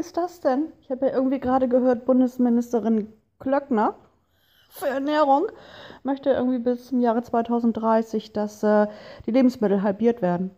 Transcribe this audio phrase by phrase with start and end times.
[0.00, 0.72] ist das denn?
[0.80, 3.94] Ich habe ja irgendwie gerade gehört, Bundesministerin Klöckner
[4.70, 5.46] für Ernährung
[6.02, 8.86] möchte irgendwie bis zum Jahre 2030, dass äh,
[9.26, 10.50] die Lebensmittel halbiert werden.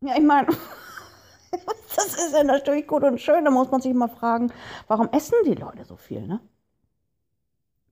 [0.00, 0.48] Ja, ich meine,
[1.96, 3.44] das ist ja natürlich gut und schön.
[3.44, 4.52] Da muss man sich mal fragen,
[4.88, 6.40] warum essen die Leute so viel, ne?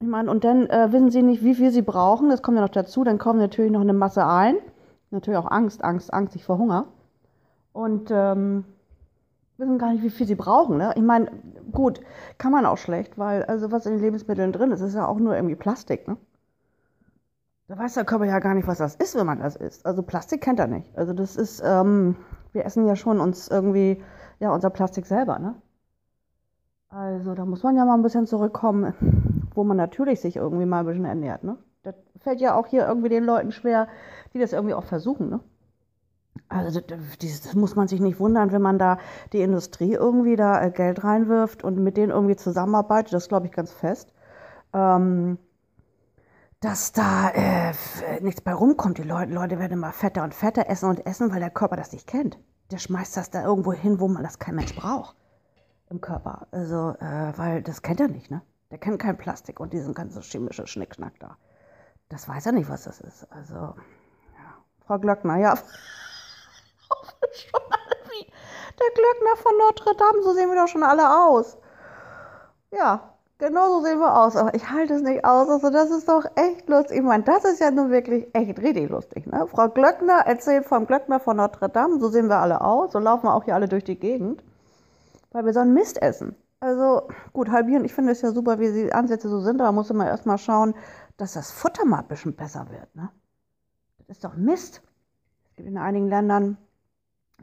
[0.01, 2.31] Ich meine, und dann äh, wissen sie nicht, wie viel sie brauchen.
[2.31, 3.05] Das kommt ja noch dazu.
[3.05, 4.57] Dann kommt natürlich noch eine Masse ein.
[5.11, 6.87] Natürlich auch Angst, Angst, Angst, ich verhungere.
[7.73, 8.65] Und ähm,
[9.61, 10.79] wissen gar nicht, wie viel sie brauchen.
[10.79, 10.93] Ne?
[10.97, 11.31] Ich meine,
[11.73, 12.01] gut,
[12.39, 15.19] kann man auch schlecht, weil also was in den Lebensmitteln drin ist, ist ja auch
[15.19, 16.09] nur irgendwie Plastik.
[16.09, 16.17] Ne?
[17.69, 19.87] Da weiß der Körper ja gar nicht, was das ist, wenn man das isst.
[19.87, 20.97] Also Plastik kennt er nicht.
[20.97, 22.17] Also das ist, ähm,
[22.53, 24.03] wir essen ja schon uns irgendwie,
[24.41, 25.39] ja, unser Plastik selber.
[25.39, 25.55] Ne?
[26.89, 28.95] Also da muss man ja mal ein bisschen zurückkommen,
[29.55, 31.45] wo man natürlich sich irgendwie mal ein bisschen ernährt.
[31.45, 31.57] Ne?
[31.83, 33.87] Das fällt ja auch hier irgendwie den Leuten schwer,
[34.35, 35.31] die das irgendwie auch versuchen.
[35.31, 35.41] Ne?
[36.51, 36.99] Also das,
[37.43, 38.99] das, muss man sich nicht wundern, wenn man da
[39.33, 43.53] die Industrie irgendwie da äh, Geld reinwirft und mit denen irgendwie zusammenarbeitet, das glaube ich
[43.53, 44.13] ganz fest,
[44.73, 45.39] ähm,
[46.61, 47.73] dass da äh,
[48.21, 48.99] nichts bei rumkommt.
[48.99, 51.93] Die Leute, Leute werden immer fetter und fetter essen und essen, weil der Körper das
[51.93, 52.39] nicht kennt.
[52.73, 55.17] Der schmeißt das da irgendwo hin, wo man das kein Mensch braucht
[55.89, 56.49] im Körper.
[56.51, 58.43] Also, äh, weil das kennt er nicht, ne?
[58.73, 61.37] Der kennt kein Plastik und diesen ganzen chemischen Schnickschnack da.
[62.09, 63.31] Das weiß er nicht, was das ist.
[63.33, 63.75] Also, ja.
[64.85, 65.55] Frau Glöckner, ja
[67.33, 70.23] schon alle wie der Glöckner von Notre Dame.
[70.23, 71.57] So sehen wir doch schon alle aus.
[72.73, 74.37] Ja, genau so sehen wir aus.
[74.37, 75.49] Aber ich halte es nicht aus.
[75.49, 76.99] Also, das ist doch echt lustig.
[76.99, 79.27] Ich meine, das ist ja nun wirklich echt richtig lustig.
[79.27, 79.47] Ne?
[79.49, 81.99] Frau Glöckner erzählt vom Glöckner von Notre Dame.
[82.01, 82.93] So sehen wir alle aus.
[82.93, 84.43] So laufen wir auch hier alle durch die Gegend.
[85.33, 86.37] Weil wir so einen Mist essen.
[86.61, 87.85] Also, gut, halbieren.
[87.85, 89.59] Ich finde es ja super, wie die Ansätze so sind.
[89.59, 90.75] Da muss man erstmal schauen,
[91.17, 92.95] dass das Futter mal ein bisschen besser wird.
[92.95, 93.11] Ne?
[94.07, 94.83] Das ist doch Mist.
[95.51, 96.59] Es gibt in einigen Ländern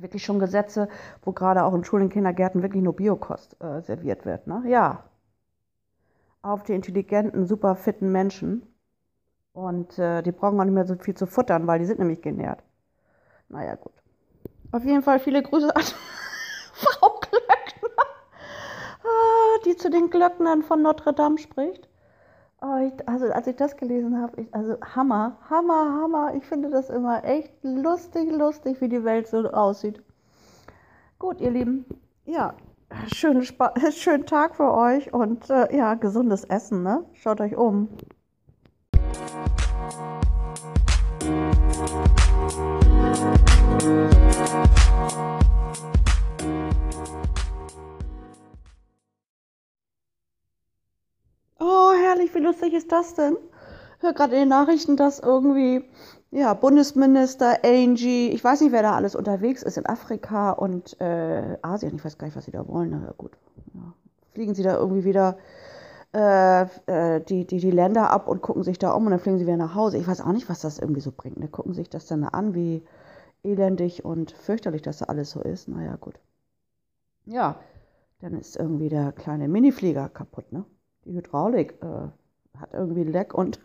[0.02, 0.88] wirklich schon Gesetze,
[1.24, 4.48] wo gerade auch in Schulen und Kindergärten wirklich nur Biokost äh, serviert wird.
[4.48, 4.64] Ne?
[4.68, 5.04] Ja.
[6.42, 8.64] Auf die intelligenten, super fitten Menschen.
[9.54, 12.22] Und äh, die brauchen auch nicht mehr so viel zu futtern, weil die sind nämlich
[12.22, 12.64] genährt.
[13.50, 13.94] Naja, gut.
[14.72, 15.82] Auf jeden Fall viele Grüße an
[16.74, 18.04] Frau Glöckner,
[19.04, 21.90] ah, die zu den Glöcknern von Notre Dame spricht.
[22.60, 26.34] Oh, ich, also als ich das gelesen habe, also Hammer, Hammer, Hammer.
[26.36, 30.02] Ich finde das immer echt lustig, lustig, wie die Welt so aussieht.
[31.20, 31.86] Gut, ihr Lieben,
[32.26, 32.56] ja,
[33.14, 37.06] schönen, Sp schönen Tag für euch und äh, ja, gesundes Essen, ne?
[37.14, 37.90] Schaut euch um.
[43.80, 44.77] herrlich,
[52.78, 53.38] ist das denn?
[54.00, 55.84] Höre gerade in den Nachrichten, dass irgendwie
[56.32, 61.58] ja, Bundesminister, Angie, ich weiß nicht, wer da alles unterwegs ist in Afrika und äh,
[61.62, 61.96] Asien.
[61.96, 62.90] Ich weiß gar nicht, was sie da wollen.
[62.92, 63.32] Na ja, gut.
[63.74, 63.94] Ja.
[64.34, 65.38] Fliegen sie da irgendwie wieder
[66.14, 69.40] äh, äh, die, die, die Länder ab und gucken sich da um und dann fliegen
[69.40, 69.98] sie wieder nach Hause.
[69.98, 71.40] Ich weiß auch nicht, was das irgendwie so bringt.
[71.40, 71.48] Ne?
[71.48, 72.86] Gucken sich das dann an, wie
[73.44, 75.68] elendig und fürchterlich das da alles so ist.
[75.68, 76.20] Naja, gut.
[77.26, 77.60] Ja,
[78.20, 80.66] dann ist irgendwie der kleine Miniflieger kaputt, ne?
[81.06, 82.10] die Hydraulik äh,
[82.60, 83.60] hat irgendwie Leck und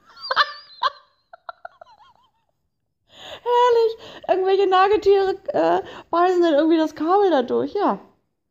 [3.43, 3.97] herrlich,
[4.29, 7.75] irgendwelche Nagetiere äh, beißen dann irgendwie das Kabel da durch.
[7.75, 7.99] Ja,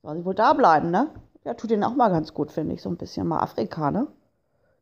[0.03, 1.09] soll sie wohl da bleiben, ne?
[1.43, 4.07] Ja, tut ihnen auch mal ganz gut, finde ich, so ein bisschen mal Afrika, ne?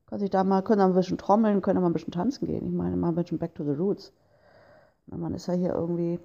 [0.08, 2.66] Kann sich da mal, können ein bisschen trommeln, können mal ein bisschen tanzen gehen.
[2.66, 4.12] Ich meine, mal ein bisschen back to the roots.
[5.06, 6.20] Man ist ja hier irgendwie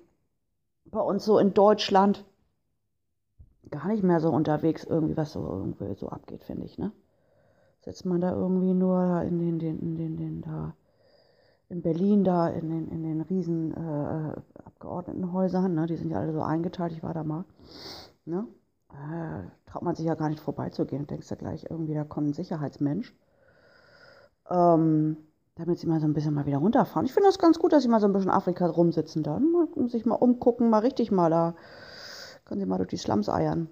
[0.86, 2.24] bei uns so in Deutschland
[3.70, 6.92] gar nicht mehr so unterwegs, irgendwie, was so irgendwie so abgeht, finde ich, ne?
[7.84, 10.74] Setzt man da irgendwie nur in den, den, in den, den da
[11.68, 14.32] in Berlin da in den, in den riesen äh,
[14.64, 15.86] Abgeordnetenhäusern, ne?
[15.86, 17.44] die sind ja alle so eingeteilt, ich war da mal,
[18.24, 18.46] ne?
[18.90, 22.32] Äh, traut man sich ja gar nicht vorbeizugehen, denkst du gleich irgendwie, da kommt ein
[22.32, 23.14] Sicherheitsmensch.
[24.48, 25.16] Ähm,
[25.56, 27.06] damit sie mal so ein bisschen mal wieder runterfahren.
[27.06, 29.38] Ich finde das ganz gut, dass sie mal so ein bisschen Afrika rumsitzen da.
[29.38, 31.54] Mal, sich mal umgucken, mal richtig mal da.
[32.44, 33.68] Können sie mal durch die Slums eiern.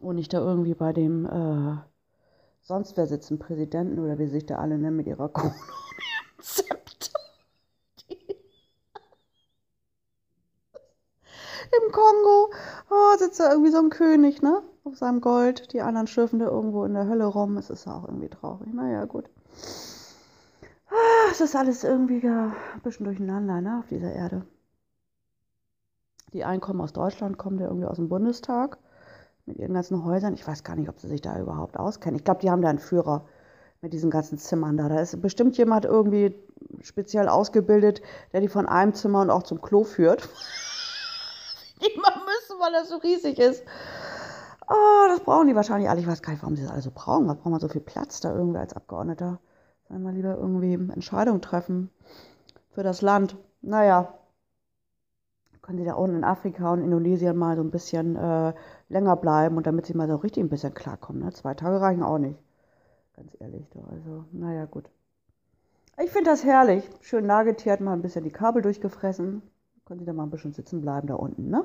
[0.00, 1.76] Und nicht da irgendwie bei dem äh,
[2.68, 5.54] Sonst wer sitzt im Präsidenten oder wie sich da alle nennen mit ihrer Krone.
[11.70, 12.50] Im Kongo
[12.90, 14.62] oh, sitzt da irgendwie so ein König, ne?
[14.84, 15.72] Auf seinem Gold.
[15.72, 17.56] Die anderen schürfen da irgendwo in der Hölle rum.
[17.56, 18.70] Es ist auch irgendwie traurig.
[18.74, 19.30] Naja, gut.
[20.90, 23.78] Ah, es ist alles irgendwie ja, ein bisschen durcheinander, ne?
[23.78, 24.44] Auf dieser Erde.
[26.34, 28.76] Die einen kommen aus Deutschland, kommen ja irgendwie aus dem Bundestag
[29.48, 30.34] mit ihren ganzen Häusern.
[30.34, 32.16] Ich weiß gar nicht, ob sie sich da überhaupt auskennen.
[32.16, 33.24] Ich glaube, die haben da einen Führer
[33.80, 34.88] mit diesen ganzen Zimmern da.
[34.88, 36.34] Da ist bestimmt jemand irgendwie
[36.82, 38.02] speziell ausgebildet,
[38.32, 40.22] der die von einem Zimmer und auch zum Klo führt.
[41.80, 43.64] Immer müssen, weil das so riesig ist.
[44.68, 46.00] Oh, das brauchen die wahrscheinlich alle.
[46.00, 47.26] Ich weiß gar nicht, warum sie das alle so brauchen.
[47.26, 49.40] Was braucht man so viel Platz da irgendwie als Abgeordneter?
[49.88, 51.90] Sollen wir lieber irgendwie Entscheidungen treffen
[52.74, 53.36] für das Land?
[53.62, 54.17] Naja,
[55.68, 58.54] können sie da unten in Afrika und Indonesien mal so ein bisschen äh,
[58.88, 61.22] länger bleiben und damit sie mal so richtig ein bisschen klarkommen.
[61.22, 61.30] Ne?
[61.34, 62.38] Zwei Tage reichen auch nicht.
[63.14, 63.68] Ganz ehrlich.
[63.74, 63.86] Doch.
[63.90, 64.88] Also, naja, gut.
[66.02, 66.88] Ich finde das herrlich.
[67.02, 69.42] Schön nagetiert, mal ein bisschen die Kabel durchgefressen.
[69.84, 71.64] Können Sie da mal ein bisschen sitzen bleiben da unten, ne?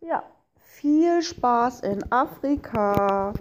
[0.00, 0.24] Ja,
[0.56, 3.32] viel Spaß in Afrika.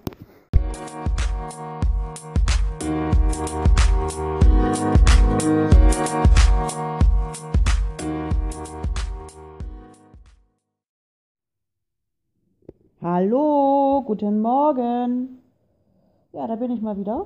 [13.20, 15.40] Hallo, guten Morgen.
[16.34, 17.26] Ja, da bin ich mal wieder.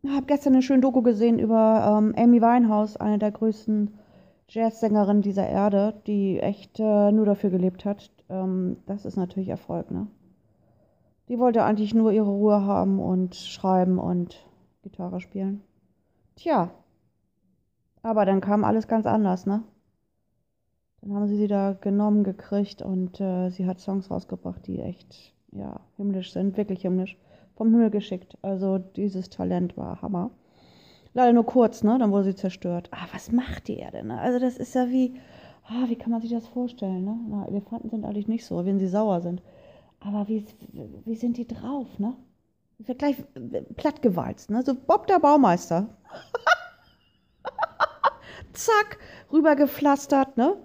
[0.00, 3.98] Ich habe gestern eine schöne Doku gesehen über ähm, Amy Winehouse, eine der größten
[4.48, 8.10] Jazzsängerinnen dieser Erde, die echt äh, nur dafür gelebt hat.
[8.30, 10.06] Ähm, das ist natürlich Erfolg, ne?
[11.28, 14.42] Die wollte eigentlich nur ihre Ruhe haben und schreiben und
[14.84, 15.60] Gitarre spielen.
[16.36, 16.70] Tja,
[18.02, 19.64] aber dann kam alles ganz anders, ne?
[21.06, 25.32] Dann haben sie sie da genommen, gekriegt und äh, sie hat Songs rausgebracht, die echt,
[25.52, 27.16] ja, himmlisch sind, wirklich himmlisch
[27.54, 28.36] vom Himmel geschickt.
[28.42, 30.32] Also dieses Talent war Hammer.
[31.14, 31.96] Leider nur kurz, ne?
[32.00, 32.88] Dann wurde sie zerstört.
[32.90, 34.18] Ah, was macht die Erde, ne?
[34.18, 35.14] Also das ist ja wie,
[35.68, 37.16] ah, wie kann man sich das vorstellen, ne?
[37.28, 39.42] Na, Elefanten sind eigentlich nicht so, wenn sie sauer sind.
[40.00, 40.44] Aber wie,
[41.04, 42.14] wie sind die drauf, ne?
[42.78, 43.16] Wird gleich
[43.76, 44.64] plattgewalzt, ne?
[44.64, 45.86] So Bob der Baumeister.
[48.52, 48.98] Zack,
[49.32, 50.56] rübergepflastert, ne?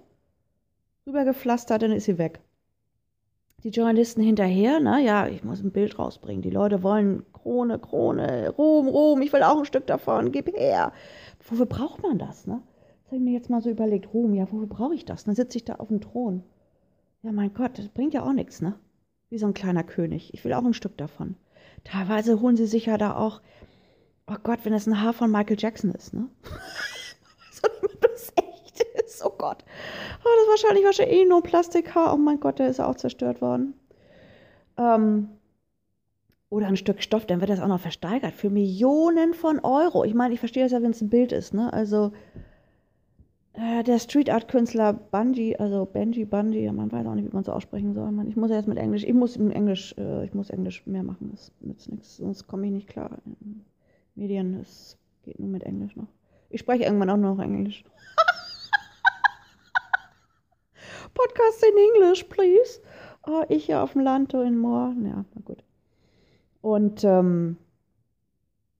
[1.06, 2.40] Rübergepflastert, dann ist sie weg
[3.64, 6.42] die Journalisten hinterher, na ja, ich muss ein Bild rausbringen.
[6.42, 10.92] Die Leute wollen Krone, Krone, Ruhm, Ruhm, ich will auch ein Stück davon, gib her.
[11.48, 12.60] Wofür braucht man das, ne?
[13.04, 15.24] Das habe ich mir jetzt mal so überlegt, Ruhm, ja, wofür brauche ich das?
[15.24, 16.42] Dann sitze ich da auf dem Thron.
[17.22, 18.74] Ja, mein Gott, das bringt ja auch nichts, ne?
[19.30, 20.34] Wie so ein kleiner König.
[20.34, 21.36] Ich will auch ein Stück davon.
[21.84, 23.40] Teilweise holen sie sich ja da auch,
[24.26, 26.28] oh Gott, wenn es ein Haar von Michael Jackson ist, ne?
[27.52, 27.68] so,
[28.00, 29.64] das echt ist, oh Gott.
[30.20, 32.14] Oh, das wahrscheinlich war schon eh nur Plastikhaar.
[32.14, 33.74] Oh mein Gott, der ist ja auch zerstört worden.
[34.76, 35.28] Ähm,
[36.50, 40.04] oder ein Stück Stoff, dann wird das auch noch versteigert für Millionen von Euro.
[40.04, 41.72] Ich meine, ich verstehe das ja, wenn es ein Bild ist, ne?
[41.72, 42.12] Also
[43.54, 47.44] äh, der Street Art Künstler Bungie, also Benji Bungie, man weiß auch nicht, wie man
[47.44, 48.10] so aussprechen soll.
[48.10, 51.02] Man, ich muss ja jetzt mit Englisch, ich muss Englisch, äh, ich muss Englisch mehr
[51.02, 51.30] machen.
[51.32, 53.10] Das nützt nichts, sonst komme ich nicht klar.
[53.24, 53.64] In
[54.14, 56.08] Medien, es geht nur mit Englisch noch.
[56.50, 57.84] Ich spreche irgendwann auch nur noch Englisch.
[61.14, 62.80] Podcast in English, please.
[63.26, 64.94] Oh, ich hier auf dem Land, in Moor.
[65.04, 65.62] Ja, na gut.
[66.60, 67.56] Und, ähm,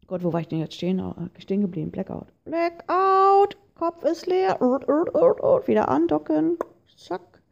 [0.07, 1.91] Gott, wo war ich denn jetzt stehen, äh, stehen geblieben?
[1.91, 2.27] Blackout.
[2.45, 3.57] Blackout!
[3.75, 4.61] Kopf ist leer.
[4.61, 5.69] Urt, urt, urt, urt.
[5.69, 6.59] Wieder andocken.
[6.97, 7.43] Zack.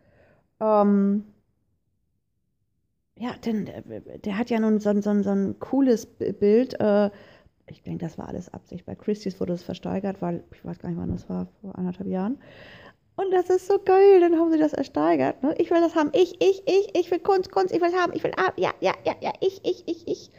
[0.60, 1.24] Ähm,
[3.16, 6.78] ja, denn der, der, hat ja nun so, so, so ein cooles Bild.
[6.80, 7.10] Äh,
[7.66, 8.86] ich denke, das war alles Absicht.
[8.86, 12.08] Bei Christie's wurde es versteigert, weil ich weiß gar nicht, wann das war, vor anderthalb
[12.08, 12.38] Jahren.
[13.20, 15.43] Und das ist so geil, dann haben sie das ersteigert.
[15.43, 15.55] Ne?
[15.58, 18.25] Ich will das haben, ich, ich, ich, ich will Kunst, Kunst, ich will haben, ich
[18.25, 20.31] will haben, ja, ja, ja, ja, ich, ich, ich, ich.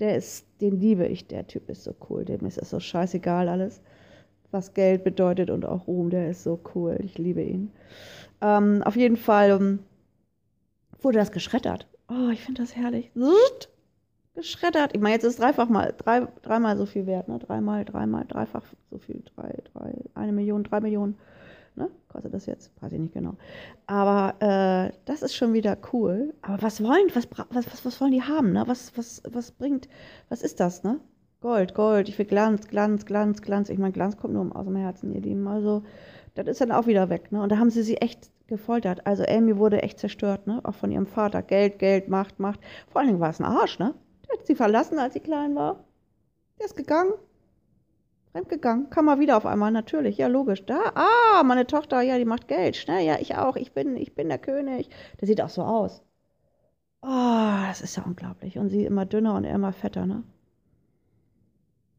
[0.00, 3.48] Der ist, den liebe ich, der Typ ist so cool, dem ist das so scheißegal
[3.48, 3.82] alles,
[4.50, 7.70] was Geld bedeutet und auch Ruhm, der ist so cool, ich liebe ihn.
[8.40, 9.80] Ähm, auf jeden Fall um,
[11.02, 11.86] wurde das geschreddert.
[12.08, 13.10] Oh, ich finde das herrlich.
[14.34, 14.94] Geschreddert.
[14.94, 17.38] Ich meine, jetzt ist es dreifach mal, drei, dreimal so viel wert, ne?
[17.38, 21.18] Dreimal, dreimal, dreifach so viel, drei, drei, eine Million, drei Millionen.
[21.74, 21.90] Ne?
[22.08, 22.70] Kostet das jetzt?
[22.80, 23.34] Weiß ich nicht genau.
[23.86, 26.34] Aber äh, das ist schon wieder cool.
[26.42, 28.52] Aber was wollen, was, was, was, wollen die haben?
[28.52, 28.64] Ne?
[28.66, 29.88] Was, was, was bringt,
[30.28, 31.00] was ist das, ne?
[31.40, 33.68] Gold, Gold, ich will Glanz, Glanz, Glanz, Glanz.
[33.68, 35.48] Ich meine, Glanz kommt nur aus dem Herzen, ihr Lieben.
[35.48, 35.82] Also,
[36.34, 37.42] das ist dann auch wieder weg, ne?
[37.42, 39.06] Und da haben sie sie echt gefoltert.
[39.06, 40.60] Also Amy wurde echt zerstört, ne?
[40.62, 41.42] Auch von ihrem Vater.
[41.42, 42.60] Geld, Geld, Macht, Macht.
[42.88, 43.94] Vor allen Dingen war es ein Arsch, ne?
[44.28, 45.84] Der hat sie verlassen, als sie klein war.
[46.58, 47.12] Der ist gegangen.
[48.32, 48.88] Fremdgegangen.
[48.88, 50.16] Kam mal wieder auf einmal, natürlich.
[50.16, 50.64] Ja, logisch.
[50.64, 52.76] Da, ah, meine Tochter, ja, die macht Geld.
[52.76, 53.56] Schnell, ja, ich auch.
[53.56, 54.88] Ich bin, ich bin der König.
[55.20, 56.02] Der sieht auch so aus.
[57.02, 57.08] Oh,
[57.66, 58.58] das ist ja unglaublich.
[58.58, 60.22] Und sie immer dünner und er immer fetter, ne?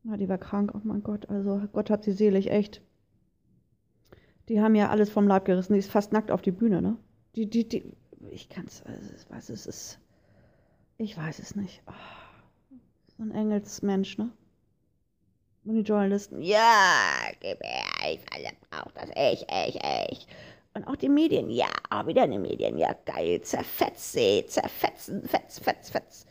[0.06, 1.30] Ja, die war krank, oh mein Gott.
[1.30, 2.82] Also, Gott hat sie selig, echt.
[4.50, 5.74] Die haben ja alles vom Leib gerissen.
[5.74, 6.98] Die ist fast nackt auf die Bühne, ne?
[7.36, 7.94] Die, die, die,
[8.32, 10.00] ich kann's, also, ich weiß, es ist,
[10.98, 11.84] ich weiß es nicht.
[11.88, 12.74] Oh,
[13.18, 14.32] so ein Engelsmensch, ne?
[15.66, 19.80] Und die Journalisten, ja, gib her, ich alle braucht das, ich, ich,
[20.10, 20.28] ich.
[20.74, 25.60] Und auch die Medien, ja, auch wieder die Medien, ja, geil, zerfetzt sie, zerfetzen, fetz,
[25.60, 26.26] fetz, fetz.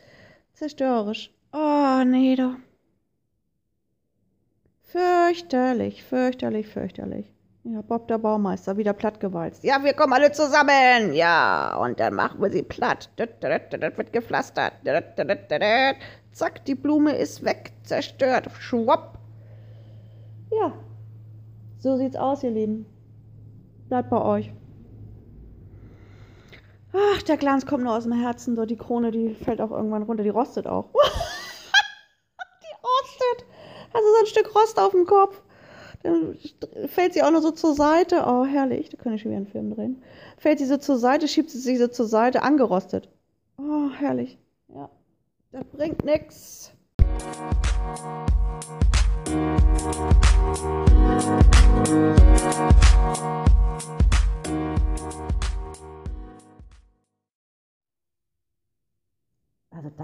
[0.53, 1.31] Zerstörerisch.
[1.51, 2.55] Oh, nee, du.
[4.81, 7.25] Fürchterlich, fürchterlich, fürchterlich.
[7.63, 9.63] Ja, Bob der Baumeister, wieder plattgewalzt.
[9.63, 11.13] Ja, wir kommen alle zusammen.
[11.13, 13.09] Ja, und dann machen wir sie platt.
[13.15, 14.73] Das wird gepflastert.
[16.33, 18.49] Zack, die Blume ist weg, zerstört.
[18.59, 19.17] Schwupp.
[20.59, 20.73] Ja,
[21.79, 22.85] so sieht's aus, ihr Lieben.
[23.89, 24.51] Bleibt bei euch.
[26.93, 28.55] Ach, der Glanz kommt nur aus dem Herzen.
[28.67, 30.23] Die Krone, die fällt auch irgendwann runter.
[30.23, 30.85] Die rostet auch.
[30.93, 33.47] die rostet.
[33.93, 35.41] Also so ein Stück Rost auf dem Kopf.
[36.03, 36.37] Dann
[36.87, 38.23] fällt sie auch nur so zur Seite.
[38.27, 38.89] Oh, herrlich.
[38.89, 40.03] Da kann ich schon wieder einen Film drehen.
[40.37, 43.09] Fällt sie so zur Seite, schiebt sie sich so zur Seite, angerostet.
[43.57, 44.37] Oh, herrlich.
[44.67, 44.89] Ja.
[45.51, 46.71] Das bringt nichts.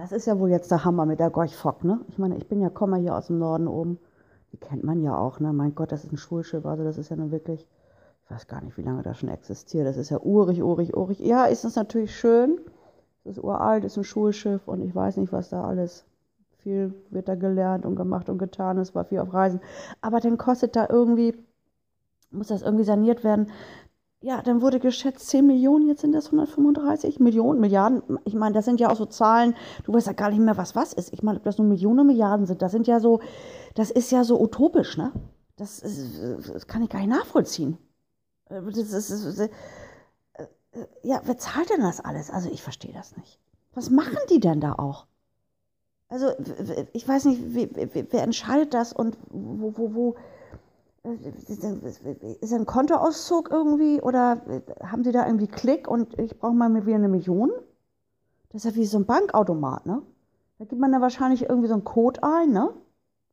[0.10, 2.00] Das ist ja wohl jetzt der Hammer mit der Gorch Fock, ne?
[2.08, 4.00] Ich meine, ich bin ja, komme hier aus dem Norden oben.
[4.52, 5.54] Die kennt man ja auch, ne?
[5.54, 7.68] Mein Gott, das ist ein Schulschiff, also das ist ja nun wirklich,
[8.24, 9.86] ich weiß gar nicht, wie lange das schon existiert.
[9.86, 11.20] Das ist ja urig, urig, urig.
[11.20, 12.60] Ja, ist es natürlich schön.
[13.24, 16.06] Es ist uralt, ist ein Schulschiff und ich weiß nicht, was da alles.
[16.58, 18.80] Viel wird da gelernt und gemacht und getan.
[18.80, 19.62] Es war viel auf Reisen.
[20.02, 21.38] Aber dann kostet da irgendwie,
[22.32, 23.52] muss das irgendwie saniert werden.
[24.22, 28.20] Ja, dann wurde geschätzt 10 Millionen, jetzt sind das 135 Millionen, Milliarden.
[28.26, 30.76] Ich meine, das sind ja auch so Zahlen, du weißt ja gar nicht mehr, was
[30.76, 31.14] was ist.
[31.14, 33.22] Ich meine, ob das nur Millionen, Milliarden sind, das sind ja so,
[33.76, 35.14] das ist ja so utopisch, ne?
[35.56, 36.22] Das, ist,
[36.54, 37.78] das kann ich gar nicht nachvollziehen.
[38.50, 39.50] Das ist, das ist,
[41.02, 42.30] ja, wer zahlt denn das alles?
[42.30, 43.40] Also ich verstehe das nicht.
[43.74, 45.06] Was machen die denn da auch?
[46.10, 46.32] Also
[46.94, 50.16] ich weiß nicht, wer entscheidet das und wo, wo, wo,
[51.04, 54.42] ist ein Kontoauszug irgendwie oder
[54.84, 57.52] haben Sie da irgendwie Klick und ich brauche mal wieder eine Million?
[58.50, 60.02] Das ist ja wie so ein Bankautomat, ne?
[60.58, 62.74] Da gibt man da wahrscheinlich irgendwie so einen Code ein, ne?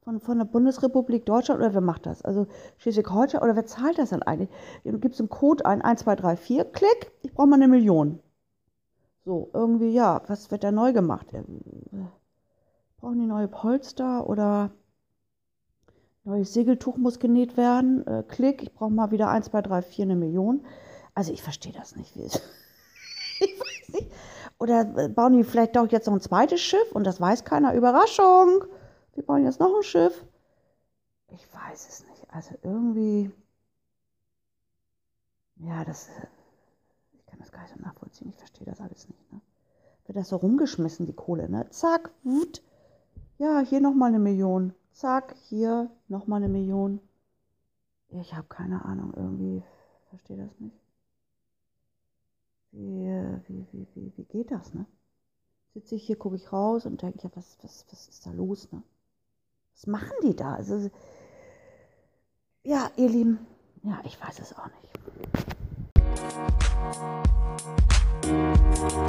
[0.05, 2.23] Von, von der Bundesrepublik Deutschland oder wer macht das?
[2.23, 2.47] Also
[2.77, 4.51] Schleswig-Holstein oder wer zahlt das dann eigentlich?
[4.85, 8.21] Du gibst einen Code ein, 1, 2, 3, 4, Klick, ich brauche mal eine Million.
[9.25, 11.27] So, irgendwie, ja, was wird da neu gemacht?
[12.99, 14.71] Brauchen die neue Polster oder
[16.27, 18.05] Neues Segeltuch muss genäht werden.
[18.05, 20.67] Äh, Klick, ich brauche mal wieder 1, 2, 3, 4, eine Million.
[21.15, 22.17] Also ich verstehe das nicht.
[23.41, 24.13] ich weiß nicht.
[24.59, 27.75] Oder äh, bauen die vielleicht doch jetzt noch ein zweites Schiff und das weiß keiner.
[27.75, 28.65] Überraschung!
[29.15, 30.25] Wir bauen jetzt noch ein Schiff.
[31.29, 32.27] Ich weiß es nicht.
[32.29, 33.31] Also irgendwie.
[35.59, 36.09] Ja, das.
[36.09, 36.27] Äh,
[37.13, 38.31] ich kann das gar nicht so nachvollziehen.
[38.31, 39.33] Ich verstehe das alles nicht.
[39.33, 39.41] Ne?
[40.07, 41.71] Wird das so rumgeschmissen, die Kohle, ne?
[41.71, 42.63] Zack, wut.
[43.39, 47.01] Ja, hier nochmal eine Million zack, hier nochmal eine Million.
[48.09, 49.63] Ich habe keine Ahnung, irgendwie
[50.09, 50.77] verstehe das nicht.
[52.73, 53.07] Wie,
[53.47, 54.87] wie, wie, wie, wie geht das, ne?
[55.75, 58.73] Sitze ich hier, gucke ich raus und denke, ja, was, was, was ist da los,
[58.73, 58.83] ne?
[59.75, 60.55] Was machen die da?
[60.55, 60.91] Also,
[62.63, 63.47] ja, ihr Lieben,
[63.83, 64.77] ja, ich weiß es auch nicht.
[68.27, 69.07] Musik